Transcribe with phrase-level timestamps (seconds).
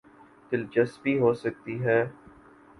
[0.51, 1.99] دلچسپی ہو سکتی ہے۔